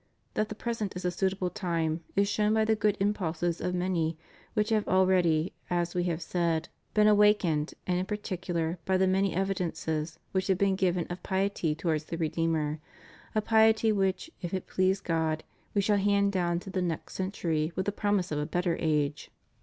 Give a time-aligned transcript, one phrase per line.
[0.33, 4.17] That the present is a suitable time, is shown by the good impulses of many
[4.55, 9.35] which have already, as We have said, been awakened, and in particular by the many
[9.35, 12.79] evidences which have been given of piety towards the Redeemer,
[13.35, 15.43] a piety which, if it please God,
[15.75, 19.29] we shall hand down to the next century with the promise of a better age.